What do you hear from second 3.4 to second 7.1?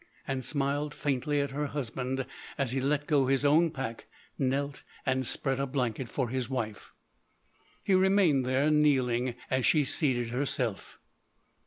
own pack, knelt, and spread a blanket for his wife.